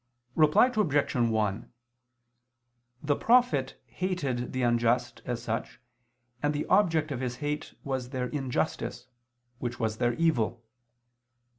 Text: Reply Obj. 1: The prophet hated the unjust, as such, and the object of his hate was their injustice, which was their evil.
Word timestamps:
Reply 0.33 0.71
Obj. 0.75 1.13
1: 1.13 1.71
The 3.03 3.15
prophet 3.15 3.79
hated 3.85 4.51
the 4.51 4.63
unjust, 4.63 5.21
as 5.25 5.43
such, 5.43 5.79
and 6.41 6.55
the 6.55 6.65
object 6.65 7.11
of 7.11 7.19
his 7.21 7.35
hate 7.35 7.75
was 7.83 8.09
their 8.09 8.25
injustice, 8.29 9.05
which 9.59 9.79
was 9.79 9.97
their 9.97 10.13
evil. 10.13 10.65